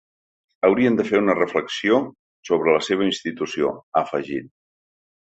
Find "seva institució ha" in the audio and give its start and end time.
2.89-4.07